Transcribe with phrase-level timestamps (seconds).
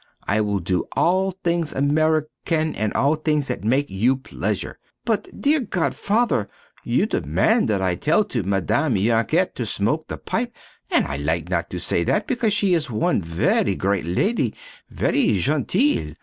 [0.27, 4.79] I will do all things American and all things that make you pleasure.
[5.05, 6.47] But, dear godfather,
[6.83, 10.55] you demand that I tell to Madame Yanket to smoke the pipe
[10.89, 14.55] and I like not to say that because she is one very great lady,
[14.89, 16.15] very genteel.